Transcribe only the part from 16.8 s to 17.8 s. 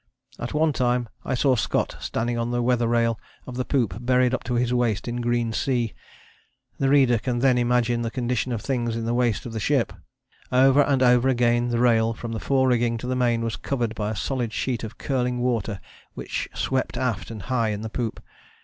aft and high